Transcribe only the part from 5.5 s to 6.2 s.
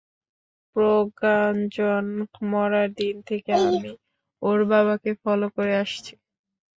করে আসছি।